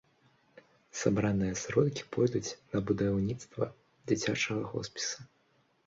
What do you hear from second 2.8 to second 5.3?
будаўніцтва дзіцячага хоспіса.